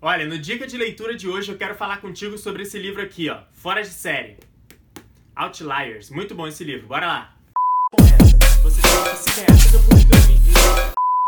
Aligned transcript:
Olha, 0.00 0.24
no 0.26 0.38
dica 0.38 0.64
de 0.64 0.76
leitura 0.76 1.16
de 1.16 1.28
hoje 1.28 1.50
eu 1.50 1.58
quero 1.58 1.74
falar 1.74 1.96
contigo 1.96 2.38
sobre 2.38 2.62
esse 2.62 2.78
livro 2.78 3.02
aqui, 3.02 3.28
ó, 3.28 3.40
Fora 3.52 3.82
de 3.82 3.88
Série. 3.88 4.36
Outliers. 5.34 6.08
Muito 6.10 6.36
bom 6.36 6.46
esse 6.46 6.62
livro. 6.62 6.86
Bora 6.86 7.04
lá. 7.08 7.36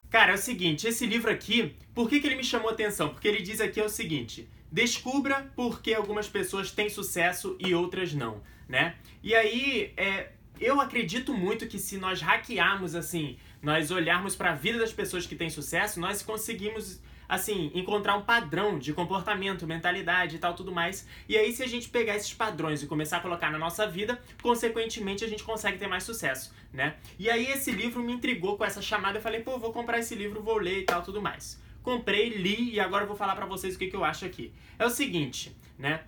Cara, 0.08 0.30
é 0.30 0.34
o 0.36 0.38
seguinte, 0.38 0.86
esse 0.86 1.04
livro 1.04 1.32
aqui, 1.32 1.74
por 1.92 2.08
que, 2.08 2.20
que 2.20 2.28
ele 2.28 2.36
me 2.36 2.44
chamou 2.44 2.70
atenção? 2.70 3.08
Porque 3.08 3.26
ele 3.26 3.42
diz 3.42 3.60
aqui 3.60 3.80
é 3.80 3.84
o 3.84 3.88
seguinte: 3.88 4.48
descubra 4.70 5.50
por 5.56 5.82
que 5.82 5.92
algumas 5.92 6.28
pessoas 6.28 6.70
têm 6.70 6.88
sucesso 6.88 7.56
e 7.58 7.74
outras 7.74 8.14
não, 8.14 8.40
né? 8.68 8.94
E 9.20 9.34
aí, 9.34 9.92
é, 9.96 10.30
eu 10.60 10.80
acredito 10.80 11.34
muito 11.34 11.66
que 11.66 11.80
se 11.80 11.98
nós 11.98 12.20
hackearmos 12.20 12.94
assim, 12.94 13.36
nós 13.60 13.90
olharmos 13.90 14.36
para 14.36 14.52
a 14.52 14.54
vida 14.54 14.78
das 14.78 14.92
pessoas 14.92 15.26
que 15.26 15.34
têm 15.34 15.50
sucesso, 15.50 15.98
nós 15.98 16.22
conseguimos 16.22 17.00
assim, 17.30 17.70
encontrar 17.72 18.16
um 18.16 18.22
padrão 18.22 18.76
de 18.76 18.92
comportamento, 18.92 19.64
mentalidade 19.64 20.34
e 20.34 20.38
tal, 20.40 20.52
tudo 20.52 20.72
mais. 20.72 21.06
E 21.28 21.36
aí, 21.36 21.52
se 21.52 21.62
a 21.62 21.66
gente 21.66 21.88
pegar 21.88 22.16
esses 22.16 22.34
padrões 22.34 22.82
e 22.82 22.88
começar 22.88 23.18
a 23.18 23.20
colocar 23.20 23.52
na 23.52 23.58
nossa 23.58 23.86
vida, 23.86 24.20
consequentemente 24.42 25.24
a 25.24 25.28
gente 25.28 25.44
consegue 25.44 25.78
ter 25.78 25.86
mais 25.86 26.02
sucesso, 26.02 26.52
né? 26.72 26.96
E 27.20 27.30
aí, 27.30 27.46
esse 27.46 27.70
livro 27.70 28.02
me 28.02 28.12
intrigou 28.12 28.56
com 28.56 28.64
essa 28.64 28.82
chamada. 28.82 29.18
Eu 29.18 29.22
falei, 29.22 29.42
pô, 29.42 29.60
vou 29.60 29.72
comprar 29.72 30.00
esse 30.00 30.16
livro, 30.16 30.42
vou 30.42 30.58
ler 30.58 30.80
e 30.80 30.84
tal, 30.84 31.02
tudo 31.02 31.22
mais. 31.22 31.62
Comprei, 31.84 32.30
li 32.30 32.74
e 32.74 32.80
agora 32.80 33.04
eu 33.04 33.08
vou 33.08 33.16
falar 33.16 33.36
para 33.36 33.46
vocês 33.46 33.76
o 33.76 33.78
que, 33.78 33.86
que 33.86 33.96
eu 33.96 34.04
acho 34.04 34.24
aqui. 34.24 34.52
É 34.76 34.84
o 34.84 34.90
seguinte, 34.90 35.56
né? 35.78 36.02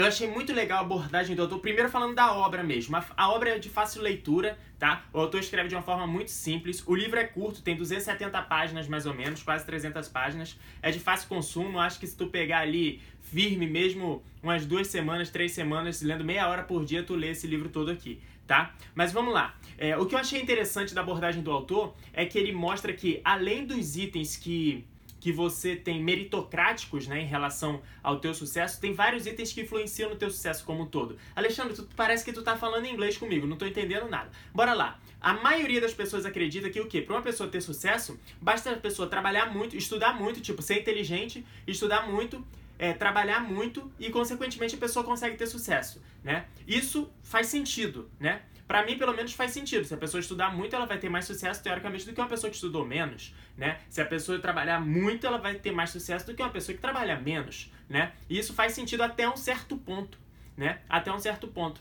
Eu 0.00 0.06
achei 0.06 0.26
muito 0.26 0.50
legal 0.54 0.78
a 0.78 0.80
abordagem 0.80 1.36
do 1.36 1.42
autor, 1.42 1.58
primeiro 1.58 1.90
falando 1.90 2.14
da 2.14 2.32
obra 2.32 2.62
mesmo. 2.62 2.96
A, 3.14 3.30
obra 3.30 3.50
é 3.50 3.58
de 3.58 3.68
fácil 3.68 4.00
leitura, 4.00 4.58
tá? 4.78 5.04
O 5.12 5.20
autor 5.20 5.40
escreve 5.40 5.68
de 5.68 5.74
uma 5.74 5.82
forma 5.82 6.06
muito 6.06 6.30
simples. 6.30 6.82
O 6.86 6.94
livro 6.94 7.20
é 7.20 7.24
curto, 7.24 7.60
tem 7.60 7.76
270 7.76 8.40
páginas 8.44 8.88
mais 8.88 9.04
ou 9.04 9.12
menos, 9.12 9.42
quase 9.42 9.66
300 9.66 10.08
páginas. 10.08 10.58
É 10.80 10.90
de 10.90 10.98
fácil 10.98 11.28
consumo, 11.28 11.78
acho 11.78 12.00
que 12.00 12.06
se 12.06 12.16
tu 12.16 12.28
pegar 12.28 12.60
ali 12.60 13.02
firme 13.20 13.66
mesmo, 13.66 14.22
umas 14.42 14.64
duas 14.64 14.86
semanas, 14.86 15.28
três 15.28 15.52
semanas, 15.52 16.00
lendo 16.00 16.24
meia 16.24 16.48
hora 16.48 16.62
por 16.62 16.82
dia, 16.82 17.02
tu 17.02 17.14
lê 17.14 17.32
esse 17.32 17.46
livro 17.46 17.68
todo 17.68 17.90
aqui, 17.90 18.22
tá? 18.46 18.74
Mas 18.94 19.12
vamos 19.12 19.34
lá. 19.34 19.54
É, 19.76 19.98
o 19.98 20.06
que 20.06 20.14
eu 20.14 20.18
achei 20.18 20.40
interessante 20.40 20.94
da 20.94 21.02
abordagem 21.02 21.42
do 21.42 21.50
autor 21.50 21.94
é 22.14 22.24
que 22.24 22.38
ele 22.38 22.52
mostra 22.52 22.94
que, 22.94 23.20
além 23.22 23.66
dos 23.66 23.98
itens 23.98 24.34
que 24.34 24.82
que 25.20 25.30
você 25.30 25.76
tem 25.76 26.02
meritocráticos, 26.02 27.06
né, 27.06 27.20
em 27.20 27.26
relação 27.26 27.82
ao 28.02 28.18
teu 28.18 28.32
sucesso, 28.32 28.80
tem 28.80 28.94
vários 28.94 29.26
itens 29.26 29.52
que 29.52 29.60
influenciam 29.60 30.10
no 30.10 30.16
teu 30.16 30.30
sucesso 30.30 30.64
como 30.64 30.82
um 30.82 30.86
todo. 30.86 31.16
Alexandre, 31.36 31.74
tu 31.74 31.86
parece 31.94 32.24
que 32.24 32.32
tu 32.32 32.42
tá 32.42 32.56
falando 32.56 32.86
inglês 32.86 33.18
comigo, 33.18 33.46
não 33.46 33.56
tô 33.56 33.66
entendendo 33.66 34.08
nada. 34.08 34.30
Bora 34.54 34.72
lá. 34.72 34.98
A 35.20 35.34
maioria 35.34 35.80
das 35.80 35.92
pessoas 35.92 36.24
acredita 36.24 36.70
que 36.70 36.80
o 36.80 36.86
quê? 36.86 37.02
Para 37.02 37.16
uma 37.16 37.22
pessoa 37.22 37.50
ter 37.50 37.60
sucesso, 37.60 38.18
basta 38.40 38.70
a 38.72 38.76
pessoa 38.76 39.06
trabalhar 39.06 39.52
muito, 39.52 39.76
estudar 39.76 40.18
muito, 40.18 40.40
tipo, 40.40 40.62
ser 40.62 40.80
inteligente, 40.80 41.44
estudar 41.66 42.08
muito, 42.08 42.42
é, 42.78 42.94
trabalhar 42.94 43.40
muito 43.40 43.92
e, 43.98 44.08
consequentemente, 44.08 44.76
a 44.76 44.78
pessoa 44.78 45.04
consegue 45.04 45.36
ter 45.36 45.46
sucesso, 45.46 46.00
né? 46.24 46.46
Isso 46.66 47.10
faz 47.22 47.48
sentido, 47.48 48.10
né? 48.18 48.40
Para 48.70 48.86
mim, 48.86 48.96
pelo 48.96 49.12
menos, 49.12 49.32
faz 49.32 49.50
sentido. 49.50 49.84
Se 49.84 49.92
a 49.92 49.96
pessoa 49.96 50.20
estudar 50.20 50.54
muito, 50.54 50.76
ela 50.76 50.86
vai 50.86 50.96
ter 50.96 51.08
mais 51.08 51.24
sucesso, 51.24 51.60
teoricamente, 51.60 52.06
do 52.06 52.12
que 52.12 52.20
uma 52.20 52.28
pessoa 52.28 52.48
que 52.48 52.54
estudou 52.54 52.86
menos, 52.86 53.34
né? 53.56 53.80
Se 53.88 54.00
a 54.00 54.04
pessoa 54.04 54.38
trabalhar 54.38 54.80
muito, 54.80 55.26
ela 55.26 55.38
vai 55.38 55.56
ter 55.56 55.72
mais 55.72 55.90
sucesso 55.90 56.24
do 56.24 56.34
que 56.36 56.40
uma 56.40 56.52
pessoa 56.52 56.76
que 56.76 56.80
trabalha 56.80 57.18
menos, 57.18 57.68
né? 57.88 58.12
E 58.28 58.38
isso 58.38 58.54
faz 58.54 58.72
sentido 58.72 59.02
até 59.02 59.28
um 59.28 59.36
certo 59.36 59.76
ponto, 59.76 60.16
né? 60.56 60.78
Até 60.88 61.12
um 61.12 61.18
certo 61.18 61.48
ponto. 61.48 61.80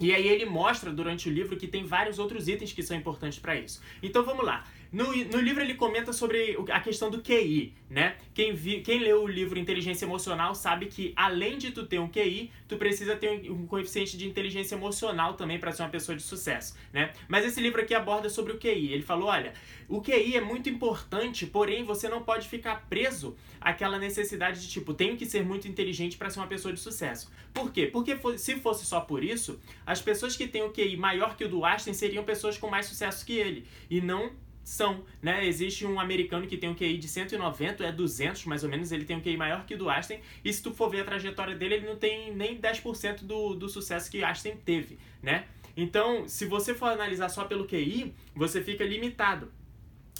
E 0.00 0.14
aí 0.14 0.26
ele 0.26 0.46
mostra 0.46 0.90
durante 0.90 1.28
o 1.28 1.30
livro 1.30 1.54
que 1.58 1.68
tem 1.68 1.84
vários 1.84 2.18
outros 2.18 2.48
itens 2.48 2.72
que 2.72 2.82
são 2.82 2.96
importantes 2.96 3.38
para 3.38 3.56
isso. 3.56 3.82
Então 4.02 4.24
vamos 4.24 4.46
lá. 4.46 4.64
No, 4.92 5.04
no 5.04 5.40
livro 5.40 5.62
ele 5.62 5.74
comenta 5.74 6.12
sobre 6.12 6.58
a 6.70 6.80
questão 6.80 7.10
do 7.10 7.22
QI, 7.22 7.72
né? 7.88 8.16
Quem, 8.34 8.52
vi, 8.52 8.80
quem 8.80 8.98
leu 8.98 9.22
o 9.22 9.26
livro 9.26 9.58
Inteligência 9.58 10.04
Emocional 10.04 10.54
sabe 10.54 10.86
que 10.86 11.12
além 11.14 11.58
de 11.58 11.70
tu 11.70 11.86
ter 11.86 12.00
um 12.00 12.08
QI, 12.08 12.50
tu 12.66 12.76
precisa 12.76 13.14
ter 13.14 13.50
um, 13.50 13.66
coeficiente 13.66 14.16
de 14.16 14.26
inteligência 14.26 14.74
emocional 14.74 15.34
também 15.34 15.60
para 15.60 15.70
ser 15.70 15.82
uma 15.82 15.90
pessoa 15.90 16.16
de 16.16 16.22
sucesso, 16.22 16.76
né? 16.92 17.12
Mas 17.28 17.44
esse 17.44 17.60
livro 17.60 17.80
aqui 17.80 17.94
aborda 17.94 18.28
sobre 18.28 18.52
o 18.52 18.58
QI. 18.58 18.92
Ele 18.92 19.02
falou, 19.02 19.28
olha, 19.28 19.52
o 19.88 20.00
QI 20.00 20.36
é 20.36 20.40
muito 20.40 20.68
importante, 20.68 21.46
porém 21.46 21.84
você 21.84 22.08
não 22.08 22.22
pode 22.22 22.48
ficar 22.48 22.86
preso 22.88 23.36
àquela 23.60 23.98
necessidade 23.98 24.60
de 24.60 24.68
tipo, 24.68 24.92
tenho 24.92 25.16
que 25.16 25.26
ser 25.26 25.44
muito 25.44 25.68
inteligente 25.68 26.16
para 26.16 26.30
ser 26.30 26.40
uma 26.40 26.48
pessoa 26.48 26.74
de 26.74 26.80
sucesso. 26.80 27.30
Por 27.54 27.72
quê? 27.72 27.86
Porque 27.86 28.16
se 28.38 28.56
fosse 28.56 28.84
só 28.84 29.00
por 29.00 29.22
isso, 29.22 29.60
as 29.86 30.02
pessoas 30.02 30.36
que 30.36 30.48
têm 30.48 30.62
o 30.62 30.70
QI 30.70 30.96
maior 30.96 31.36
que 31.36 31.44
o 31.44 31.48
do 31.48 31.64
Einstein 31.64 31.94
seriam 31.94 32.24
pessoas 32.24 32.58
com 32.58 32.68
mais 32.68 32.86
sucesso 32.86 33.24
que 33.24 33.38
ele, 33.38 33.66
e 33.88 34.00
não 34.00 34.32
são, 34.70 35.02
né? 35.20 35.44
Existe 35.44 35.84
um 35.84 35.98
americano 35.98 36.46
que 36.46 36.56
tem 36.56 36.70
um 36.70 36.76
QI 36.76 36.96
de 36.96 37.08
190, 37.08 37.84
é 37.84 37.90
200 37.90 38.44
mais 38.44 38.62
ou 38.62 38.70
menos, 38.70 38.92
ele 38.92 39.04
tem 39.04 39.16
um 39.16 39.20
QI 39.20 39.36
maior 39.36 39.66
que 39.66 39.74
o 39.74 39.78
do 39.78 39.90
Einstein, 39.90 40.20
e 40.44 40.52
se 40.52 40.62
tu 40.62 40.72
for 40.72 40.88
ver 40.88 41.00
a 41.00 41.04
trajetória 41.04 41.56
dele, 41.56 41.74
ele 41.74 41.86
não 41.88 41.96
tem 41.96 42.32
nem 42.32 42.56
10% 42.56 43.24
do, 43.24 43.54
do 43.56 43.68
sucesso 43.68 44.08
que 44.08 44.22
Einstein 44.22 44.56
teve, 44.64 44.96
né? 45.20 45.46
Então, 45.76 46.28
se 46.28 46.44
você 46.44 46.72
for 46.72 46.86
analisar 46.86 47.28
só 47.28 47.44
pelo 47.44 47.66
QI, 47.66 48.14
você 48.32 48.62
fica 48.62 48.84
limitado. 48.84 49.50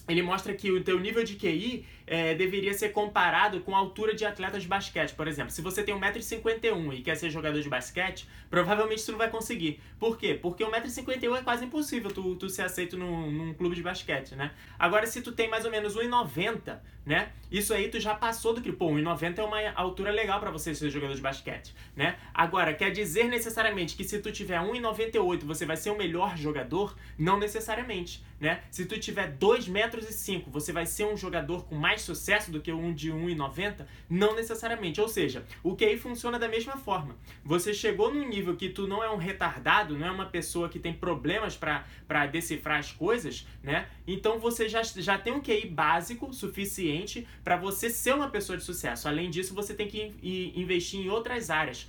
Ele 0.09 0.23
mostra 0.23 0.55
que 0.55 0.71
o 0.71 0.83
teu 0.83 0.99
nível 0.99 1.23
de 1.25 1.37
QI 1.37 1.87
é, 2.07 2.35
deveria 2.35 2.75
ser 2.75 2.89
comparado 2.89 3.61
com 3.61 3.75
a 3.75 3.79
altura 3.79 4.15
de 4.15 4.25
atletas 4.25 4.63
de 4.63 4.69
basquete, 4.69 5.15
por 5.15 5.29
exemplo. 5.29 5.53
Se 5.53 5.63
você 5.63 5.83
tem 5.83 5.95
1,51m 5.95 6.99
e 6.99 7.03
quer 7.03 7.15
ser 7.15 7.31
jogador 7.31 7.61
de 7.61 7.69
basquete, 7.69 8.27
provavelmente 8.51 9.05
tu 9.05 9.13
não 9.13 9.19
vai 9.19 9.31
conseguir. 9.31 9.81
Por 9.99 10.19
quê? 10.19 10.35
Porque 10.35 10.65
1,51m 10.65 11.39
é 11.39 11.43
quase 11.43 11.65
impossível 11.65 12.11
tu, 12.11 12.35
tu 12.35 12.49
ser 12.49 12.63
aceito 12.63 12.99
num, 12.99 13.31
num 13.31 13.55
clube 13.55 13.77
de 13.77 13.83
basquete, 13.83 14.35
né? 14.35 14.51
Agora, 14.79 15.07
se 15.07 15.23
tu 15.23 15.31
tem 15.31 15.49
mais 15.49 15.65
ou 15.65 15.71
menos 15.71 15.97
1,90m, 15.97 16.79
né? 17.07 17.31
Isso 17.51 17.73
aí 17.73 17.89
tu 17.89 17.99
já 17.99 18.15
passou 18.15 18.53
do 18.55 18.61
que, 18.61 18.73
pô, 18.73 18.91
1,90 18.91 19.39
é 19.39 19.43
uma 19.43 19.73
altura 19.75 20.11
legal 20.11 20.39
para 20.41 20.51
você 20.51 20.75
ser 20.75 20.91
jogador 20.91 21.15
de 21.15 21.21
basquete, 21.21 21.75
né? 21.97 22.19
Agora, 22.35 22.75
quer 22.75 22.91
dizer 22.91 23.25
necessariamente 23.25 23.97
que 23.97 24.05
se 24.05 24.19
tu 24.21 24.31
tiver 24.33 24.59
1,98 24.61 25.45
você 25.45 25.65
vai 25.65 25.77
ser 25.77 25.91
o 25.91 25.97
melhor 25.97 26.37
jogador? 26.37 26.97
Não 27.19 27.39
necessariamente, 27.39 28.23
né? 28.41 28.63
Se 28.71 28.87
tu 28.87 28.99
tiver 28.99 29.29
2 29.33 29.69
metros 29.69 30.09
e 30.09 30.13
5, 30.13 30.51
você 30.51 30.73
vai 30.73 30.87
ser 30.87 31.05
um 31.05 31.17
jogador 31.17 31.67
com 31.67 31.75
mais 31.75 32.01
sucesso 32.01 32.51
do 32.51 32.61
que 32.61 32.73
um 32.73 32.93
de 32.95 33.13
1,90? 33.13 33.87
Não 34.09 34.35
necessariamente. 34.35 35.01
Ou 35.01 35.09
seja, 35.09 35.45
o 35.63 35.77
QI 35.77 35.99
funciona 35.99 36.39
da 36.39 36.49
mesma 36.49 36.77
forma. 36.79 37.17
Você 37.45 37.75
chegou 37.75 38.13
num 38.13 38.27
nível 38.27 38.57
que 38.57 38.71
tu 38.71 38.89
não 38.89 39.05
é 39.05 39.11
um 39.11 39.19
retardado, 39.19 39.97
não 39.97 40.07
é 40.07 40.11
uma 40.11 40.27
pessoa 40.27 40.69
que 40.69 40.79
tem 40.79 40.95
problemas 40.95 41.57
para 41.57 42.27
decifrar 42.27 42.79
as 42.79 42.91
coisas, 42.91 43.47
né? 43.63 43.89
Então 44.07 44.39
você 44.39 44.69
já, 44.69 44.83
já 44.83 45.19
tem 45.19 45.33
um 45.33 45.41
QI 45.41 45.67
básico 45.67 46.33
suficiente 46.33 47.29
para 47.45 47.57
você 47.57 47.91
ser 47.91 48.15
uma 48.15 48.31
pessoa 48.31 48.57
de 48.57 48.65
sucesso. 48.65 49.07
Além 49.07 49.29
disso, 49.29 49.55
você 49.55 49.75
tem 49.75 49.87
que 49.87 50.15
investir 50.57 51.01
em 51.01 51.11
outras 51.11 51.51
áreas 51.51 51.87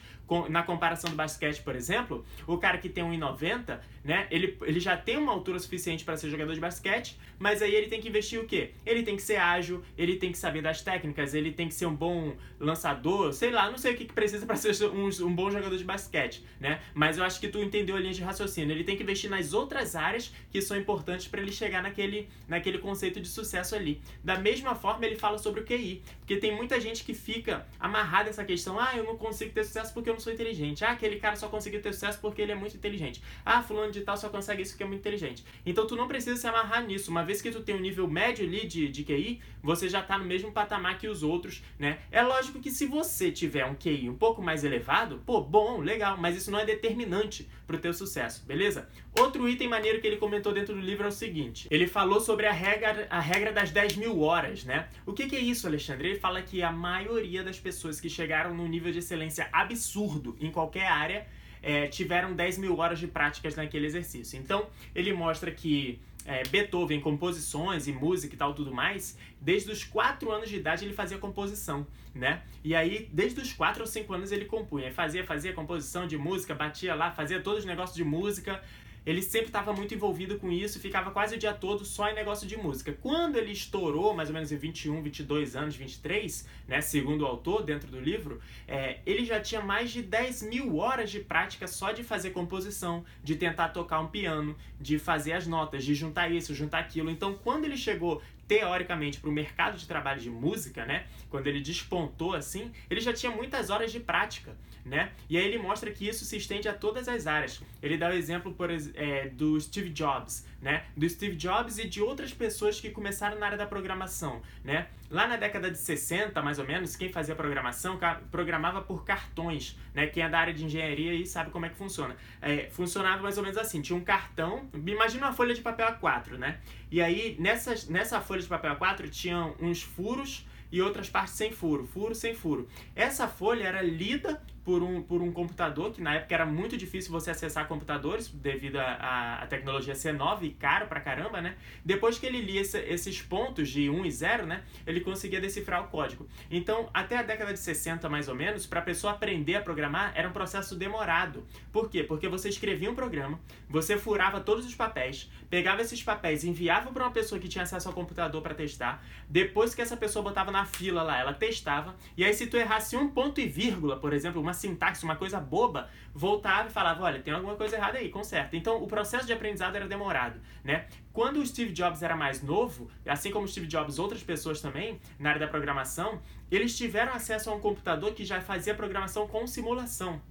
na 0.50 0.64
comparação 0.64 1.09
do 1.09 1.16
basquete, 1.16 1.62
por 1.62 1.75
exemplo, 1.75 2.25
o 2.47 2.58
cara 2.58 2.78
que 2.78 2.88
tem 2.88 3.03
1,90, 3.03 3.80
né? 4.03 4.28
Ele, 4.31 4.58
ele 4.64 4.80
já 4.80 4.96
tem 4.96 5.18
uma 5.18 5.31
altura 5.31 5.59
suficiente 5.59 6.03
para 6.03 6.16
ser 6.16 6.30
jogador 6.30 6.53
de 6.53 6.59
basquete, 6.59 7.18
mas 7.38 7.62
aí 7.62 7.74
ele 7.74 7.88
tem 7.88 8.00
que 8.00 8.08
investir 8.08 8.40
o 8.40 8.46
quê? 8.46 8.72
Ele 8.86 9.03
tem 9.03 9.16
que 9.16 9.22
ser 9.22 9.36
ágil, 9.36 9.84
ele 9.97 10.16
tem 10.16 10.31
que 10.31 10.38
saber 10.38 10.62
das 10.62 10.81
técnicas, 10.81 11.34
ele 11.34 11.52
tem 11.52 11.68
que 11.68 11.74
ser 11.74 11.86
um 11.86 11.96
bom 11.96 12.34
lançador, 12.59 13.34
sei 13.34 13.52
lá, 13.52 13.70
não 13.70 13.78
sei 13.78 13.94
o 13.94 13.97
que, 13.97 14.06
que 14.06 14.14
precisa 14.14 14.46
para 14.46 14.56
ser 14.56 14.72
um, 14.88 15.08
um 15.08 15.36
bom 15.36 15.52
jogador 15.52 15.78
de 15.78 15.84
basquete, 15.84 16.44
né? 16.59 16.80
Mas 16.94 17.18
eu 17.18 17.24
acho 17.24 17.40
que 17.40 17.47
tu 17.47 17.59
entendeu 17.59 17.96
a 17.96 18.00
linha 18.00 18.14
de 18.14 18.24
raciocínio. 18.24 18.74
Ele 18.74 18.84
tem 18.84 18.96
que 18.96 19.03
investir 19.03 19.30
nas 19.30 19.53
outras 19.53 19.96
áreas 19.96 20.34
que 20.50 20.62
são 20.62 20.78
importantes 20.78 21.28
para 21.28 21.41
ele 21.41 21.52
chegar 21.52 21.84
naquele, 21.84 22.30
naquele 22.47 22.78
conceito 22.78 23.20
de 23.20 23.28
sucesso 23.28 23.75
ali. 23.75 24.02
Da 24.24 24.38
mesma 24.38 24.75
forma, 24.75 25.06
ele 25.06 25.18
fala 25.18 25.38
sobre 25.38 25.62
o 25.62 25.66
QI, 25.66 26.02
porque 26.20 26.38
tem 26.38 26.56
muita 26.56 26.80
gente 26.80 27.03
que 27.03 27.14
fica 27.14 27.68
amarrada 27.80 28.30
essa 28.30 28.46
questão, 28.46 28.80
ah, 28.80 28.96
eu 28.96 29.03
não 29.03 29.18
consigo 29.18 29.52
ter 29.52 29.64
sucesso 29.64 29.94
porque 29.94 30.09
eu 30.09 30.14
não 30.14 30.21
sou 30.22 30.32
inteligente. 30.32 30.86
Ah, 30.86 30.92
aquele 30.92 31.18
cara 31.18 31.36
só 31.36 31.48
conseguiu 31.50 31.82
ter 31.82 31.94
sucesso 31.94 32.20
porque 32.22 32.42
ele 32.42 32.52
é 32.52 32.56
muito 32.56 32.78
inteligente. 32.78 33.22
Ah, 33.46 33.62
fulano 33.62 33.92
de 33.92 34.02
tal 34.02 34.16
só 34.16 34.30
consegue 34.30 34.62
isso 34.62 34.72
porque 34.72 34.84
é 34.84 34.88
muito 34.88 35.00
inteligente. 35.00 35.44
Então 35.66 35.86
tu 35.86 35.96
não 35.96 36.08
precisa 36.08 36.38
se 36.38 36.48
amarrar 36.48 36.86
nisso. 36.86 37.12
Uma 37.12 37.24
vez 37.24 37.42
que 37.42 37.52
tu 37.52 37.62
tem 37.62 37.76
um 37.76 37.80
nível 37.80 38.08
médio 38.08 38.46
ali 38.46 38.66
de, 38.66 38.88
de 38.88 39.04
QI, 39.04 39.42
você 39.62 39.90
já 39.90 40.02
tá 40.02 40.18
no 40.18 40.26
mesmo 40.26 40.52
patamar 40.52 40.98
que 40.98 41.08
os 41.08 41.24
outros, 41.24 41.64
né? 41.78 42.00
É 42.12 42.22
lógico 42.22 42.59
que 42.59 42.72
se 42.72 42.85
você 42.85 43.32
tiver 43.32 43.66
um 43.66 43.76
QI 43.76 44.09
um 44.09 44.16
pouco 44.16 44.41
mais 44.41 44.64
elevado, 44.64 45.22
pô, 45.26 45.41
bom, 45.41 45.79
legal, 45.79 46.18
mas 46.18 46.38
isso 46.38 46.52
não 46.52 46.59
é 46.59 46.66
determinante 46.66 47.50
pro 47.68 47.78
teu 47.78 47.94
sucesso, 47.94 48.46
beleza? 48.46 48.90
Outro 49.18 49.47
item 49.47 49.68
maneiro 49.68 50.00
que 50.02 50.08
ele 50.08 50.18
comentou 50.18 50.53
dentro 50.53 50.73
do 50.73 50.82
livro 50.82 51.06
é 51.06 51.08
o 51.08 51.12
seguinte: 51.12 51.68
ele 51.72 51.88
falou 51.88 52.20
sobre 52.20 52.46
a 52.46 52.52
regra, 52.52 53.08
a 53.09 53.20
regra 53.20 53.52
das 53.52 53.72
10 53.72 53.96
mil 53.97 54.22
horas, 54.22 54.64
né? 54.64 54.88
O 55.06 55.14
que, 55.14 55.28
que 55.28 55.35
é 55.35 55.40
isso, 55.40 55.68
Alexandre? 55.68 56.09
Ele 56.09 56.20
fala 56.20 56.41
que 56.41 56.62
a 56.62 56.72
maioria 56.72 57.44
das 57.44 57.59
pessoas 57.59 58.00
que 58.00 58.09
chegaram 58.09 58.53
num 58.53 58.68
nível 58.68 58.91
de 58.91 59.00
excelência 59.00 59.50
absurdo 59.52 60.10
em 60.40 60.52
qualquer 60.52 60.87
área 60.87 61.28
é, 61.61 61.87
tiveram 61.87 62.34
10 62.34 62.58
mil 62.58 62.78
horas 62.78 62.99
de 62.99 63.08
práticas 63.08 63.55
naquele 63.55 63.85
exercício. 63.85 64.40
Então, 64.40 64.67
ele 64.96 65.13
mostra 65.13 65.52
que 65.52 65.99
é, 66.25 66.43
Beethoven, 66.43 66.99
composições 66.99 67.87
e 67.87 67.91
música 67.91 68.34
e 68.34 68.37
tal, 68.37 68.53
tudo 68.53 68.73
mais, 68.73 69.17
desde 69.40 69.72
os 69.72 69.84
4 69.84 70.31
anos 70.31 70.49
de 70.49 70.58
idade 70.58 70.85
ele 70.85 70.93
fazia 70.93 71.17
composição, 71.17 71.85
né? 72.13 72.41
E 72.63 72.75
aí, 72.75 73.09
desde 73.11 73.41
os 73.41 73.53
4 73.53 73.81
ou 73.81 73.87
5 73.87 74.13
anos 74.13 74.31
ele 74.31 74.46
compunha. 74.46 74.91
Fazia, 74.91 75.23
fazia 75.23 75.53
composição 75.53 76.05
de 76.05 76.17
música, 76.17 76.53
batia 76.53 76.93
lá, 76.93 77.11
fazia 77.11 77.41
todos 77.41 77.59
os 77.59 77.66
negócios 77.66 77.96
de 77.96 78.03
música. 78.03 78.61
Ele 79.06 79.22
sempre 79.22 79.48
estava 79.48 79.74
muito 79.74 79.94
envolvido 79.94 80.38
com 80.38 80.52
isso, 80.52 80.80
ficava 80.80 81.12
quase 81.12 81.36
o 81.36 81.38
dia 81.38 81.53
todo 81.53 81.84
só 81.84 82.09
em 82.09 82.14
negócio 82.14 82.48
de 82.48 82.56
música. 82.56 82.94
Quando 83.02 83.38
ele 83.38 83.52
estourou, 83.52 84.14
mais 84.14 84.30
ou 84.30 84.34
menos 84.34 84.52
em 84.52 84.58
21, 84.58 85.02
22 85.02 85.56
anos, 85.56 85.76
23, 85.76 86.48
né, 86.68 86.82
segundo 86.82 87.22
o 87.22 87.26
autor, 87.26 87.64
dentro 87.64 87.90
do 87.90 88.00
livro, 88.00 88.40
é, 88.68 89.00
ele 89.06 89.26
já 89.26 89.40
tinha 89.40 89.62
mais 89.62 89.92
de 89.92 90.02
10 90.02 90.44
mil 90.44 90.78
horas 90.78 91.09
de 91.09 91.20
prática 91.20 91.68
só 91.68 91.92
de 91.92 92.03
fazer 92.03 92.32
composição, 92.32 93.03
de 93.24 93.36
tentar 93.36 93.70
tocar 93.70 94.00
um 94.00 94.08
piano, 94.08 94.56
de 94.80 95.00
fazer 95.00 95.34
as 95.34 95.47
notas, 95.47 95.84
de 95.84 95.96
juntar 95.96 96.32
isso, 96.32 96.54
juntar 96.54 96.80
aquilo. 96.80 97.09
Então, 97.09 97.34
quando 97.34 97.66
ele 97.66 97.78
chegou 97.78 98.22
teoricamente 98.52 99.18
para 99.18 99.30
o 99.30 99.32
mercado 99.32 99.78
de 99.78 99.88
trabalho 99.88 100.20
de 100.20 100.30
música, 100.30 100.86
né? 100.86 101.06
Quando 101.30 101.48
ele 101.48 101.62
despontou 101.62 102.34
assim, 102.34 102.70
ele 102.90 103.00
já 103.00 103.14
tinha 103.14 103.32
muitas 103.32 103.70
horas 103.70 103.94
de 103.94 104.00
prática, 104.02 104.58
né? 104.84 105.14
E 105.30 105.38
aí 105.38 105.46
ele 105.46 105.58
mostra 105.58 105.90
que 105.90 106.06
isso 106.06 106.26
se 106.26 106.36
estende 106.36 106.68
a 106.68 106.74
todas 106.74 107.08
as 107.08 107.28
áreas. 107.28 107.62
Ele 107.82 107.96
dá 107.96 108.09
o 108.09 108.12
exemplo 108.12 108.53
por, 108.53 108.70
é, 108.70 109.30
do 109.30 109.58
Steve 109.62 109.90
Jobs, 109.92 110.46
né? 110.61 110.85
Do 110.96 111.09
Steve 111.09 111.35
Jobs 111.35 111.78
e 111.79 111.87
de 111.87 112.02
outras 112.02 112.34
pessoas 112.34 112.79
que 112.79 112.90
começaram 112.91 113.40
na 113.40 113.46
área 113.47 113.58
da 113.58 113.66
programação, 113.66 114.41
né? 114.63 114.87
Lá 115.09 115.28
na 115.28 115.35
década 115.35 115.69
de 115.72 115.78
60, 115.78 116.41
mais 116.41 116.59
ou 116.59 116.66
menos, 116.66 116.96
quem 116.96 117.09
fazia 117.09 117.35
programação 117.35 117.99
programava 118.29 118.81
por 118.81 119.03
cartões, 119.03 119.78
né? 119.93 120.08
Quem 120.08 120.23
é 120.23 120.29
da 120.29 120.40
área 120.40 120.53
de 120.53 120.63
engenharia 120.63 121.11
aí 121.11 121.25
sabe 121.25 121.49
como 121.49 121.66
é 121.66 121.69
que 121.69 121.75
funciona. 121.75 122.16
É, 122.41 122.69
funcionava 122.69 123.22
mais 123.23 123.37
ou 123.37 123.43
menos 123.43 123.58
assim, 123.58 123.81
tinha 123.81 123.97
um 123.97 124.03
cartão, 124.03 124.69
imagina 124.73 125.28
uma 125.28 125.34
folha 125.34 125.53
de 125.53 125.61
papel 125.61 125.87
A4, 125.87 126.37
né? 126.37 126.59
E 126.91 127.02
aí, 127.02 127.35
nessa, 127.40 127.73
nessa 127.91 128.22
folha 128.22 128.41
de 128.41 128.47
papel 128.47 128.75
A4 128.75 129.09
tinham 129.09 129.55
uns 129.59 129.81
furos 129.81 130.46
e 130.72 130.81
outras 130.81 131.09
partes 131.09 131.34
sem 131.34 131.52
furo, 131.52 131.85
furo 131.85 132.16
sem 132.16 132.34
furo. 132.34 132.67
Essa 132.96 133.28
folha 133.28 133.66
era 133.66 133.81
lida 133.81 134.41
por 134.63 134.84
um, 134.84 135.02
por 135.02 135.22
um 135.22 135.31
computador, 135.31 135.91
que 135.91 136.02
na 136.02 136.16
época 136.16 136.34
era 136.34 136.46
muito 136.46 136.78
difícil 136.78 137.11
você 137.11 137.31
acessar 137.31 137.67
computadores, 137.67 138.28
devido 138.28 138.78
a, 138.78 139.46
tecnologia 139.49 139.96
ser 139.96 140.13
nova 140.13 140.46
e 140.46 140.52
caro 140.52 140.87
pra 140.87 140.99
caramba, 140.99 141.41
né? 141.41 141.55
Depois 141.84 142.19
que 142.19 142.25
ele 142.25 142.41
lia 142.41 142.61
esse, 142.61 142.79
esses 142.79 143.22
pontos 143.22 143.69
de 143.69 143.90
1 143.90 144.05
e 144.05 144.11
0, 144.11 144.46
né? 144.46 144.63
Ele 144.85 145.02
conseguia 145.02 145.41
decifrar 145.41 145.84
o 145.84 145.87
código. 145.87 146.28
Então, 146.49 146.90
até 146.93 147.17
a 147.17 147.23
década 147.23 147.53
de 147.53 147.59
60, 147.59 148.08
mais 148.08 148.28
ou 148.28 148.35
menos, 148.35 148.66
para 148.67 148.79
a 148.79 148.84
pessoa 148.84 149.13
aprender 149.13 149.55
a 149.55 149.61
programar, 149.61 150.13
era 150.16 150.29
um 150.29 150.31
processo 150.31 150.75
demorado. 150.75 151.46
Por 151.72 151.90
quê? 151.90 152.03
Porque 152.03 152.28
você 152.28 152.49
escrevia 152.49 152.90
um 152.90 152.96
programa, 152.96 153.40
você 153.69 153.97
furava 153.97 154.40
todos 154.40 154.66
os 154.66 154.75
papéis, 154.75 155.29
pegava 155.49 155.81
esses 155.81 156.03
papéis, 156.03 156.43
enviava 156.43 156.91
para 156.91 157.03
uma 157.03 157.11
pessoa 157.11 157.40
que 157.40 157.47
tinha 157.47 157.63
acesso 157.63 157.87
ao 157.87 157.93
computador 157.93 158.41
para 158.41 158.53
testar, 158.53 159.03
depois 159.28 159.73
que 159.73 159.81
essa 159.81 159.97
pessoa 159.97 160.23
botava 160.23 160.52
na 160.52 160.66
fila 160.66 161.03
lá, 161.03 161.19
ela 161.19 161.34
testava, 161.34 161.96
e 162.16 162.23
aí 162.23 162.34
se 162.34 162.47
tu 162.47 162.58
errasse 162.58 162.96
um 162.96 163.09
ponto 163.09 163.41
e 163.41 163.47
vírgula, 163.47 163.97
por 163.97 164.13
exemplo, 164.13 164.41
uma 164.41 164.51
uma 164.52 164.53
sintaxe, 164.53 165.03
uma 165.03 165.16
coisa 165.16 165.40
boba, 165.40 165.90
voltava 166.14 166.68
e 166.68 166.72
falava, 166.72 167.03
olha, 167.03 167.22
tem 167.22 167.34
alguma 167.34 167.56
coisa 167.56 167.78
errada 167.78 167.98
aí, 167.98 168.09
conserta. 168.09 168.56
Então, 168.56 168.84
o 168.84 168.88
processo 168.88 169.26
de 169.26 169.34
aprendizado 169.34 169.76
era 169.76 169.88
demorado, 169.88 170.40
né? 170.64 170.88
Quando 171.14 171.38
o 171.38 171.46
Steve 171.46 171.72
Jobs 171.72 172.03
era 172.03 172.16
mais 172.16 172.44
novo, 172.44 172.90
assim 173.06 173.32
como 173.32 173.46
o 173.46 173.48
Steve 173.48 173.68
Jobs, 173.68 173.98
outras 173.98 174.24
pessoas 174.24 174.62
também, 174.62 175.00
na 175.18 175.30
área 175.30 175.40
da 175.40 175.48
programação, 175.48 176.22
eles 176.50 176.78
tiveram 176.78 177.14
acesso 177.14 177.50
a 177.50 177.56
um 177.56 177.59
computador 177.59 178.14
que 178.14 178.26
já 178.26 178.42
fazia 178.42 178.76
programação 178.76 179.28
com 179.28 179.48
simulação. 179.48 180.22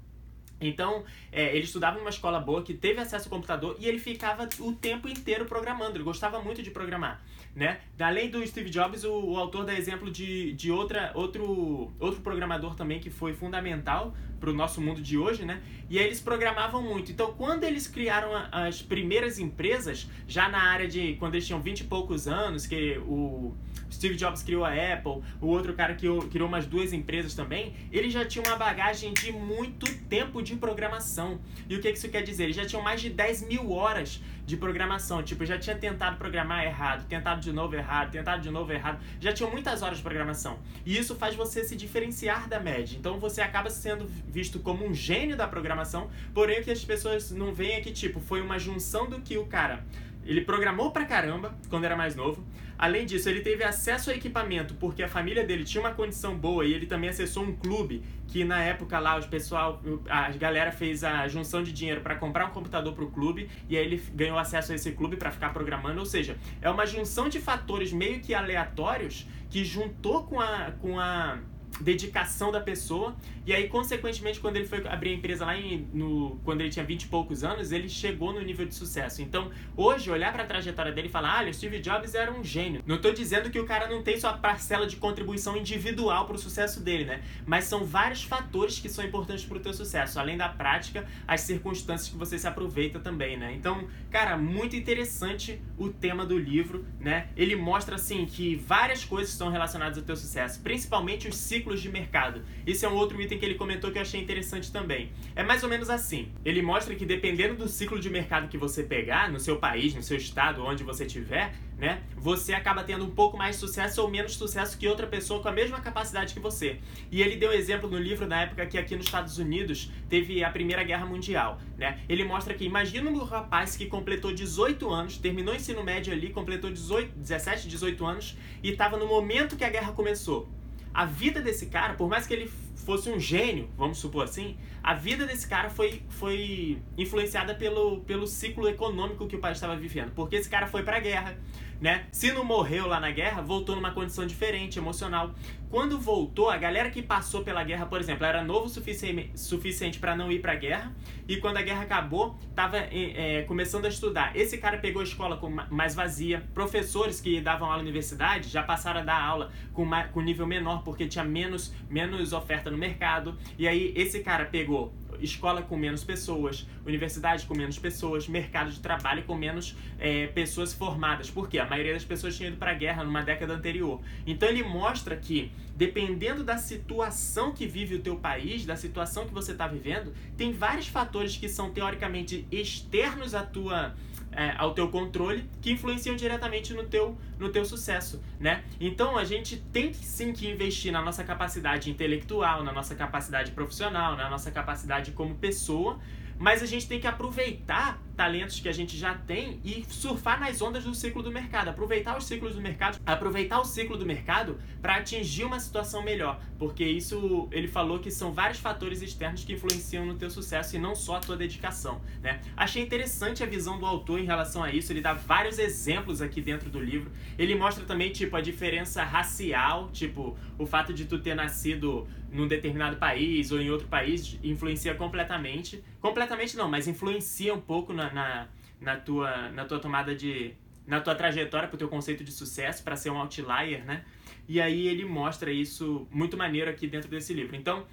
Então, 0.60 1.04
é, 1.32 1.56
ele 1.56 1.64
estudava 1.64 1.98
numa 1.98 2.10
escola 2.10 2.38
boa 2.38 2.62
que 2.62 2.74
teve 2.74 3.00
acesso 3.00 3.26
ao 3.26 3.30
computador 3.30 3.76
e 3.78 3.86
ele 3.86 3.98
ficava 3.98 4.48
o 4.60 4.72
tempo 4.72 5.08
inteiro 5.08 5.46
programando. 5.46 5.96
Ele 5.96 6.04
gostava 6.04 6.40
muito 6.40 6.62
de 6.62 6.70
programar, 6.70 7.22
né? 7.54 7.80
Além 7.98 8.28
do 8.28 8.46
Steve 8.46 8.68
Jobs, 8.68 9.04
o, 9.04 9.12
o 9.12 9.36
autor 9.38 9.64
dá 9.64 9.74
exemplo 9.74 10.10
de, 10.10 10.52
de 10.52 10.70
outra, 10.70 11.12
outro, 11.14 11.90
outro 11.98 12.20
programador 12.20 12.74
também 12.74 13.00
que 13.00 13.10
foi 13.10 13.32
fundamental 13.32 14.14
para 14.38 14.50
o 14.50 14.52
nosso 14.52 14.80
mundo 14.80 15.02
de 15.02 15.18
hoje, 15.18 15.44
né? 15.44 15.62
E 15.88 15.98
eles 15.98 16.20
programavam 16.20 16.82
muito. 16.82 17.12
Então, 17.12 17.32
quando 17.34 17.64
eles 17.64 17.86
criaram 17.86 18.34
a, 18.34 18.66
as 18.66 18.80
primeiras 18.80 19.38
empresas, 19.38 20.08
já 20.26 20.48
na 20.48 20.62
área 20.62 20.88
de 20.88 21.14
quando 21.14 21.34
eles 21.34 21.46
tinham 21.46 21.60
20 21.60 21.80
e 21.80 21.84
poucos 21.84 22.26
anos, 22.26 22.66
que 22.66 22.98
o 22.98 23.54
Steve 23.90 24.16
Jobs 24.16 24.42
criou 24.42 24.64
a 24.64 24.70
Apple, 24.70 25.22
o 25.40 25.46
outro 25.46 25.72
cara 25.74 25.94
que 25.94 26.06
criou 26.30 26.48
umas 26.48 26.66
duas 26.66 26.92
empresas 26.92 27.34
também, 27.34 27.74
ele 27.90 28.10
já 28.10 28.24
tinha 28.24 28.44
uma 28.44 28.56
bagagem 28.56 29.12
de 29.12 29.32
muito 29.32 29.86
tempo 30.04 30.42
de 30.42 30.56
programação. 30.56 31.40
E 31.68 31.76
o 31.76 31.80
que 31.80 31.90
isso 31.90 32.08
quer 32.08 32.22
dizer? 32.22 32.44
Eles 32.44 32.56
já 32.56 32.64
tinham 32.64 32.82
mais 32.82 33.00
de 33.00 33.10
10 33.10 33.46
mil 33.46 33.70
horas 33.72 34.20
de 34.50 34.56
programação. 34.56 35.22
Tipo, 35.22 35.46
já 35.46 35.58
tinha 35.58 35.76
tentado 35.76 36.16
programar 36.16 36.64
errado, 36.64 37.06
tentado 37.06 37.40
de 37.40 37.52
novo 37.52 37.74
errado, 37.74 38.10
tentado 38.10 38.42
de 38.42 38.50
novo 38.50 38.72
errado. 38.72 39.00
Já 39.20 39.32
tinham 39.32 39.50
muitas 39.50 39.82
horas 39.82 39.98
de 39.98 40.02
programação. 40.02 40.58
E 40.84 40.96
isso 40.96 41.14
faz 41.14 41.34
você 41.34 41.64
se 41.64 41.76
diferenciar 41.76 42.48
da 42.48 42.58
média. 42.60 42.96
Então 42.98 43.18
você 43.18 43.40
acaba 43.40 43.70
sendo 43.70 44.06
visto 44.28 44.58
como 44.58 44.84
um 44.84 44.92
gênio 44.92 45.36
da 45.36 45.46
programação, 45.46 46.10
porém 46.34 46.60
o 46.60 46.64
que 46.64 46.70
as 46.70 46.84
pessoas 46.84 47.30
não 47.30 47.54
veem 47.54 47.74
é 47.74 47.80
que, 47.80 47.92
tipo, 47.92 48.20
foi 48.20 48.40
uma 48.40 48.58
junção 48.58 49.08
do 49.08 49.20
que 49.20 49.38
o 49.38 49.46
cara 49.46 49.84
ele 50.24 50.42
programou 50.42 50.90
pra 50.90 51.04
caramba 51.04 51.54
quando 51.68 51.84
era 51.84 51.96
mais 51.96 52.14
novo. 52.14 52.44
Além 52.78 53.04
disso, 53.04 53.28
ele 53.28 53.40
teve 53.40 53.62
acesso 53.62 54.08
ao 54.10 54.16
equipamento 54.16 54.74
porque 54.74 55.02
a 55.02 55.08
família 55.08 55.44
dele 55.44 55.64
tinha 55.64 55.82
uma 55.82 55.92
condição 55.92 56.34
boa 56.34 56.64
e 56.64 56.72
ele 56.72 56.86
também 56.86 57.10
acessou 57.10 57.44
um 57.44 57.54
clube 57.54 58.02
que 58.26 58.42
na 58.42 58.62
época 58.62 58.98
lá 58.98 59.18
o 59.18 59.28
pessoal, 59.28 59.82
a 60.08 60.30
galera 60.30 60.72
fez 60.72 61.04
a 61.04 61.28
junção 61.28 61.62
de 61.62 61.72
dinheiro 61.72 62.00
para 62.00 62.14
comprar 62.14 62.46
um 62.46 62.50
computador 62.50 62.94
pro 62.94 63.10
clube 63.10 63.50
e 63.68 63.76
aí 63.76 63.84
ele 63.84 64.02
ganhou 64.14 64.38
acesso 64.38 64.72
a 64.72 64.74
esse 64.74 64.92
clube 64.92 65.16
para 65.16 65.30
ficar 65.30 65.52
programando, 65.52 65.98
ou 66.00 66.06
seja, 66.06 66.38
é 66.62 66.70
uma 66.70 66.86
junção 66.86 67.28
de 67.28 67.38
fatores 67.38 67.92
meio 67.92 68.20
que 68.20 68.32
aleatórios 68.32 69.26
que 69.50 69.62
juntou 69.62 70.24
com 70.24 70.40
a 70.40 70.72
com 70.80 70.98
a 70.98 71.38
dedicação 71.80 72.52
da 72.52 72.60
pessoa. 72.60 73.16
E 73.46 73.52
aí, 73.52 73.68
consequentemente, 73.68 74.38
quando 74.38 74.56
ele 74.56 74.66
foi 74.66 74.86
abrir 74.86 75.10
a 75.10 75.14
empresa 75.14 75.44
lá 75.44 75.56
em, 75.56 75.88
no, 75.92 76.38
quando 76.44 76.60
ele 76.60 76.70
tinha 76.70 76.84
20 76.84 77.02
e 77.02 77.08
poucos 77.08 77.42
anos, 77.42 77.72
ele 77.72 77.88
chegou 77.88 78.32
no 78.32 78.40
nível 78.40 78.66
de 78.66 78.74
sucesso. 78.74 79.22
Então, 79.22 79.50
hoje, 79.76 80.10
olhar 80.10 80.32
para 80.32 80.44
a 80.44 80.46
trajetória 80.46 80.92
dele 80.92 81.08
e 81.08 81.10
falar, 81.10 81.40
ah, 81.40 81.48
o 81.48 81.54
Steve 81.54 81.80
Jobs 81.80 82.14
era 82.14 82.30
um 82.30 82.44
gênio. 82.44 82.82
Não 82.86 82.96
estou 82.96 83.12
dizendo 83.12 83.50
que 83.50 83.58
o 83.58 83.64
cara 83.64 83.88
não 83.88 84.02
tem 84.02 84.20
sua 84.20 84.34
parcela 84.34 84.86
de 84.86 84.96
contribuição 84.96 85.56
individual 85.56 86.26
para 86.26 86.36
o 86.36 86.38
sucesso 86.38 86.80
dele, 86.80 87.04
né? 87.04 87.22
Mas 87.46 87.64
são 87.64 87.84
vários 87.84 88.22
fatores 88.22 88.78
que 88.78 88.88
são 88.88 89.04
importantes 89.04 89.44
para 89.44 89.56
o 89.56 89.60
teu 89.60 89.72
sucesso. 89.72 90.20
Além 90.20 90.36
da 90.36 90.48
prática, 90.48 91.06
as 91.26 91.40
circunstâncias 91.40 92.08
que 92.10 92.16
você 92.16 92.38
se 92.38 92.46
aproveita 92.46 93.00
também, 93.00 93.36
né? 93.36 93.52
Então, 93.54 93.88
cara, 94.10 94.36
muito 94.36 94.76
interessante 94.76 95.60
o 95.78 95.88
tema 95.88 96.26
do 96.26 96.38
livro, 96.38 96.84
né? 97.00 97.28
Ele 97.36 97.56
mostra, 97.56 97.96
assim, 97.96 98.26
que 98.26 98.54
várias 98.56 99.04
coisas 99.04 99.32
estão 99.32 99.48
relacionadas 99.48 99.96
ao 99.98 100.04
teu 100.04 100.16
sucesso, 100.16 100.60
principalmente 100.60 101.26
os 101.26 101.36
ciclos 101.36 101.69
de 101.76 101.88
mercado. 101.88 102.42
Isso 102.66 102.86
é 102.86 102.88
um 102.88 102.94
outro 102.94 103.20
item 103.20 103.38
que 103.38 103.44
ele 103.44 103.54
comentou 103.54 103.90
que 103.90 103.98
eu 103.98 104.02
achei 104.02 104.20
interessante 104.20 104.72
também. 104.72 105.12
É 105.34 105.42
mais 105.42 105.62
ou 105.62 105.68
menos 105.68 105.90
assim. 105.90 106.30
Ele 106.44 106.62
mostra 106.62 106.94
que 106.94 107.04
dependendo 107.04 107.54
do 107.54 107.68
ciclo 107.68 107.98
de 107.98 108.08
mercado 108.08 108.48
que 108.48 108.56
você 108.56 108.82
pegar, 108.82 109.30
no 109.30 109.40
seu 109.40 109.56
país, 109.56 109.94
no 109.94 110.02
seu 110.02 110.16
estado, 110.16 110.64
onde 110.64 110.82
você 110.82 111.04
estiver, 111.04 111.52
né, 111.80 112.02
você 112.14 112.52
acaba 112.52 112.84
tendo 112.84 113.04
um 113.04 113.10
pouco 113.10 113.38
mais 113.38 113.56
sucesso 113.56 114.02
ou 114.02 114.10
menos 114.10 114.36
sucesso 114.36 114.76
que 114.76 114.86
outra 114.86 115.06
pessoa 115.06 115.40
com 115.40 115.48
a 115.48 115.52
mesma 115.52 115.80
capacidade 115.80 116.34
que 116.34 116.40
você. 116.40 116.78
E 117.10 117.22
ele 117.22 117.36
deu 117.36 117.50
exemplo 117.52 117.88
no 117.88 117.98
livro 117.98 118.26
na 118.26 118.42
época 118.42 118.66
que 118.66 118.76
aqui 118.76 118.94
nos 118.94 119.06
Estados 119.06 119.38
Unidos 119.38 119.90
teve 120.08 120.44
a 120.44 120.50
Primeira 120.50 120.84
Guerra 120.84 121.06
Mundial, 121.06 121.58
né? 121.78 122.00
Ele 122.06 122.22
mostra 122.22 122.52
que 122.52 122.64
imagina 122.64 123.10
um 123.10 123.24
rapaz 123.24 123.76
que 123.76 123.86
completou 123.86 124.32
18 124.32 124.90
anos, 124.90 125.16
terminou 125.16 125.54
o 125.54 125.56
ensino 125.56 125.82
médio 125.82 126.12
ali, 126.12 126.30
completou 126.30 126.70
18, 126.70 127.16
17, 127.16 127.66
18 127.66 128.06
anos 128.06 128.36
e 128.62 128.70
estava 128.70 128.98
no 128.98 129.06
momento 129.06 129.56
que 129.56 129.64
a 129.64 129.70
guerra 129.70 129.92
começou 129.92 130.48
a 130.92 131.04
vida 131.04 131.40
desse 131.40 131.66
cara, 131.66 131.94
por 131.94 132.08
mais 132.08 132.26
que 132.26 132.34
ele 132.34 132.50
fosse 132.76 133.10
um 133.10 133.20
gênio, 133.20 133.68
vamos 133.76 133.98
supor 133.98 134.24
assim, 134.24 134.56
a 134.82 134.94
vida 134.94 135.26
desse 135.26 135.46
cara 135.46 135.70
foi, 135.70 136.02
foi 136.08 136.82
influenciada 136.96 137.54
pelo, 137.54 138.00
pelo 138.00 138.26
ciclo 138.26 138.68
econômico 138.68 139.26
que 139.26 139.36
o 139.36 139.38
país 139.38 139.56
estava 139.58 139.76
vivendo. 139.76 140.12
Porque 140.12 140.36
esse 140.36 140.48
cara 140.48 140.66
foi 140.66 140.82
para 140.82 140.96
a 140.96 141.00
guerra, 141.00 141.38
né? 141.80 142.06
Se 142.12 142.30
não 142.32 142.44
morreu 142.44 142.86
lá 142.86 143.00
na 143.00 143.10
guerra, 143.10 143.40
voltou 143.40 143.74
numa 143.74 143.90
condição 143.92 144.26
diferente, 144.26 144.78
emocional. 144.78 145.34
Quando 145.70 145.98
voltou, 145.98 146.50
a 146.50 146.56
galera 146.56 146.90
que 146.90 147.00
passou 147.00 147.42
pela 147.42 147.62
guerra, 147.62 147.86
por 147.86 148.00
exemplo, 148.00 148.26
era 148.26 148.42
novo 148.42 148.66
o 148.66 148.68
sufici 148.68 149.30
suficiente 149.34 149.98
para 149.98 150.16
não 150.16 150.30
ir 150.30 150.40
para 150.40 150.52
a 150.52 150.56
guerra, 150.56 150.92
e 151.28 151.36
quando 151.36 151.58
a 151.58 151.62
guerra 151.62 151.82
acabou, 151.82 152.36
estava 152.50 152.76
é, 152.76 153.44
começando 153.46 153.84
a 153.84 153.88
estudar. 153.88 154.36
Esse 154.36 154.58
cara 154.58 154.78
pegou 154.78 155.00
a 155.00 155.04
escola 155.04 155.36
com 155.36 155.48
mais 155.70 155.94
vazia, 155.94 156.44
professores 156.52 157.20
que 157.20 157.40
davam 157.40 157.66
aula 157.66 157.78
na 157.78 157.82
universidade 157.82 158.48
já 158.48 158.62
passaram 158.62 159.00
a 159.00 159.04
dar 159.04 159.22
aula 159.22 159.52
com, 159.72 159.88
com 160.12 160.20
nível 160.20 160.46
menor, 160.46 160.82
porque 160.82 161.06
tinha 161.06 161.24
menos, 161.24 161.72
menos 161.88 162.32
oferta 162.32 162.70
no 162.70 162.76
mercado, 162.76 163.38
e 163.56 163.68
aí 163.68 163.92
esse 163.96 164.20
cara 164.20 164.44
pegou 164.44 164.92
escola 165.20 165.62
com 165.62 165.76
menos 165.76 166.04
pessoas, 166.04 166.66
universidade 166.86 167.46
com 167.46 167.54
menos 167.54 167.78
pessoas, 167.78 168.28
mercado 168.28 168.70
de 168.70 168.80
trabalho 168.80 169.22
com 169.24 169.34
menos 169.34 169.76
é, 169.98 170.26
pessoas 170.28 170.72
formadas. 170.72 171.30
Por 171.30 171.48
quê? 171.48 171.58
A 171.58 171.66
maioria 171.66 171.92
das 171.92 172.04
pessoas 172.04 172.36
tinha 172.36 172.48
ido 172.48 172.56
para 172.56 172.72
a 172.72 172.74
guerra 172.74 173.04
numa 173.04 173.22
década 173.22 173.54
anterior. 173.54 174.00
Então 174.26 174.48
ele 174.48 174.62
mostra 174.62 175.16
que, 175.16 175.52
dependendo 175.76 176.42
da 176.44 176.58
situação 176.58 177.52
que 177.52 177.66
vive 177.66 177.96
o 177.96 178.00
teu 178.00 178.16
país, 178.16 178.64
da 178.64 178.76
situação 178.76 179.26
que 179.26 179.32
você 179.32 179.52
está 179.52 179.66
vivendo, 179.66 180.12
tem 180.36 180.52
vários 180.52 180.88
fatores 180.88 181.36
que 181.36 181.48
são 181.48 181.70
teoricamente 181.70 182.46
externos 182.50 183.34
à 183.34 183.42
tua 183.42 183.94
é, 184.40 184.54
ao 184.56 184.72
teu 184.72 184.88
controle 184.88 185.44
que 185.60 185.70
influenciam 185.70 186.16
diretamente 186.16 186.72
no 186.72 186.84
teu, 186.84 187.14
no 187.38 187.50
teu 187.50 187.62
sucesso, 187.62 188.22
né? 188.40 188.64
Então 188.80 189.18
a 189.18 189.22
gente 189.22 189.58
tem 189.70 189.92
sim 189.92 190.32
que 190.32 190.48
investir 190.48 190.90
na 190.90 191.02
nossa 191.02 191.22
capacidade 191.22 191.90
intelectual, 191.90 192.64
na 192.64 192.72
nossa 192.72 192.94
capacidade 192.94 193.50
profissional, 193.50 194.16
na 194.16 194.30
nossa 194.30 194.50
capacidade 194.50 195.12
como 195.12 195.34
pessoa, 195.34 195.98
mas 196.40 196.62
a 196.62 196.66
gente 196.66 196.88
tem 196.88 196.98
que 196.98 197.06
aproveitar 197.06 198.00
talentos 198.16 198.60
que 198.60 198.68
a 198.68 198.72
gente 198.72 198.96
já 198.96 199.14
tem 199.14 199.60
e 199.62 199.84
surfar 199.88 200.40
nas 200.40 200.60
ondas 200.60 200.84
do 200.84 200.94
ciclo 200.94 201.22
do 201.22 201.30
mercado, 201.30 201.68
aproveitar 201.68 202.16
os 202.16 202.24
ciclos 202.24 202.54
do 202.54 202.60
mercado, 202.60 202.98
aproveitar 203.04 203.60
o 203.60 203.64
ciclo 203.64 203.96
do 203.96 204.04
mercado 204.06 204.58
para 204.80 204.96
atingir 204.96 205.44
uma 205.44 205.60
situação 205.60 206.02
melhor, 206.02 206.40
porque 206.58 206.84
isso 206.84 207.48
ele 207.50 207.68
falou 207.68 207.98
que 207.98 208.10
são 208.10 208.32
vários 208.32 208.58
fatores 208.58 209.02
externos 209.02 209.44
que 209.44 209.52
influenciam 209.52 210.04
no 210.04 210.14
teu 210.16 210.30
sucesso 210.30 210.76
e 210.76 210.78
não 210.78 210.94
só 210.94 211.16
a 211.16 211.20
tua 211.20 211.36
dedicação, 211.36 212.00
né? 212.22 212.40
Achei 212.56 212.82
interessante 212.82 213.42
a 213.42 213.46
visão 213.46 213.78
do 213.78 213.86
autor 213.86 214.18
em 214.18 214.24
relação 214.24 214.62
a 214.62 214.72
isso, 214.72 214.92
ele 214.92 215.00
dá 215.00 215.12
vários 215.12 215.58
exemplos 215.58 216.22
aqui 216.22 216.40
dentro 216.40 216.70
do 216.70 216.80
livro. 216.80 217.10
Ele 217.38 217.54
mostra 217.54 217.84
também 217.84 218.10
tipo 218.12 218.34
a 218.36 218.40
diferença 218.40 219.02
racial, 219.02 219.90
tipo 219.92 220.36
o 220.58 220.66
fato 220.66 220.92
de 220.92 221.04
tu 221.04 221.18
ter 221.18 221.34
nascido 221.34 222.06
num 222.32 222.46
determinado 222.46 222.96
país 222.96 223.50
ou 223.52 223.60
em 223.60 223.70
outro 223.70 223.88
país 223.88 224.38
influencia 224.42 224.94
completamente. 224.94 225.82
Completamente 226.00 226.56
não, 226.56 226.68
mas 226.68 226.86
influencia 226.86 227.52
um 227.54 227.60
pouco 227.60 227.92
na, 227.92 228.12
na, 228.12 228.48
na, 228.80 228.96
tua, 228.96 229.50
na 229.50 229.64
tua 229.64 229.78
tomada 229.78 230.14
de. 230.14 230.54
na 230.86 231.00
tua 231.00 231.14
trajetória 231.14 231.68
para 231.68 231.74
o 231.74 231.78
teu 231.78 231.88
conceito 231.88 232.24
de 232.24 232.32
sucesso, 232.32 232.82
para 232.82 232.96
ser 232.96 233.10
um 233.10 233.18
outlier, 233.18 233.84
né? 233.84 234.04
E 234.48 234.60
aí 234.60 234.88
ele 234.88 235.04
mostra 235.04 235.52
isso 235.52 236.06
muito 236.10 236.36
maneiro 236.36 236.70
aqui 236.70 236.86
dentro 236.86 237.08
desse 237.08 237.32
livro. 237.32 237.54
Então, 237.56 237.86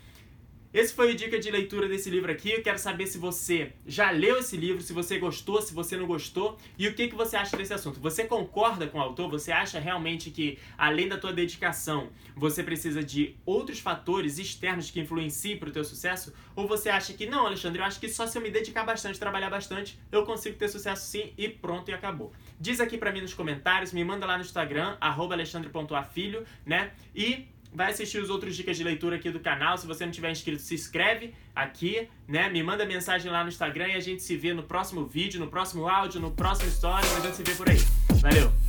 esse 0.77 0.93
foi 0.93 1.11
o 1.11 1.15
dica 1.15 1.39
de 1.39 1.49
leitura 1.49 1.87
desse 1.87 2.07
livro 2.07 2.31
aqui. 2.31 2.51
Eu 2.51 2.61
quero 2.61 2.77
saber 2.77 3.07
se 3.07 3.17
você 3.17 3.73
já 3.85 4.11
leu 4.11 4.37
esse 4.37 4.55
livro, 4.55 4.79
se 4.83 4.93
você 4.93 5.17
gostou, 5.17 5.59
se 5.59 5.73
você 5.73 5.97
não 5.97 6.05
gostou 6.05 6.55
e 6.77 6.87
o 6.87 6.93
que, 6.93 7.07
que 7.07 7.15
você 7.15 7.35
acha 7.35 7.57
desse 7.57 7.73
assunto. 7.73 7.99
Você 7.99 8.25
concorda 8.25 8.85
com 8.85 8.99
o 8.99 9.01
autor? 9.01 9.27
Você 9.31 9.51
acha 9.51 9.79
realmente 9.79 10.29
que, 10.29 10.59
além 10.77 11.07
da 11.07 11.17
tua 11.17 11.33
dedicação, 11.33 12.09
você 12.35 12.63
precisa 12.63 13.03
de 13.03 13.35
outros 13.43 13.79
fatores 13.79 14.37
externos 14.37 14.91
que 14.91 14.99
influenciem 14.99 15.57
para 15.57 15.69
o 15.69 15.71
teu 15.71 15.83
sucesso? 15.83 16.31
Ou 16.55 16.67
você 16.67 16.89
acha 16.89 17.11
que, 17.13 17.25
não, 17.25 17.47
Alexandre, 17.47 17.81
eu 17.81 17.85
acho 17.85 17.99
que 17.99 18.07
só 18.07 18.27
se 18.27 18.37
eu 18.37 18.41
me 18.43 18.51
dedicar 18.51 18.83
bastante, 18.83 19.19
trabalhar 19.19 19.49
bastante, 19.49 19.97
eu 20.11 20.25
consigo 20.25 20.57
ter 20.57 20.69
sucesso 20.69 21.07
sim 21.07 21.33
e 21.35 21.49
pronto 21.49 21.89
e 21.89 21.93
acabou. 21.95 22.31
Diz 22.59 22.79
aqui 22.79 22.99
para 22.99 23.11
mim 23.11 23.21
nos 23.21 23.33
comentários, 23.33 23.91
me 23.91 24.03
manda 24.03 24.27
lá 24.27 24.37
no 24.37 24.43
Instagram, 24.43 24.95
alexandre.afilho, 25.01 26.45
né? 26.63 26.91
E 27.15 27.47
vai 27.73 27.91
assistir 27.91 28.19
os 28.19 28.29
outros 28.29 28.55
dicas 28.55 28.77
de 28.77 28.83
leitura 28.83 29.15
aqui 29.15 29.29
do 29.29 29.39
canal. 29.39 29.77
Se 29.77 29.87
você 29.87 30.05
não 30.05 30.11
tiver 30.11 30.31
inscrito, 30.31 30.61
se 30.61 30.75
inscreve 30.75 31.33
aqui, 31.55 32.07
né? 32.27 32.49
Me 32.49 32.61
manda 32.63 32.85
mensagem 32.85 33.31
lá 33.31 33.43
no 33.43 33.49
Instagram 33.49 33.89
e 33.89 33.95
a 33.95 33.99
gente 33.99 34.23
se 34.23 34.35
vê 34.35 34.53
no 34.53 34.63
próximo 34.63 35.05
vídeo, 35.05 35.39
no 35.39 35.47
próximo 35.47 35.87
áudio, 35.87 36.19
no 36.19 36.31
próximo 36.31 36.69
story. 36.69 37.05
A 37.17 37.19
gente 37.19 37.35
se 37.35 37.43
vê 37.43 37.53
por 37.53 37.69
aí. 37.69 37.77
Valeu! 38.21 38.66